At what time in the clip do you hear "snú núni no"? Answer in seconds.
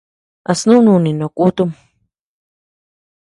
0.59-1.27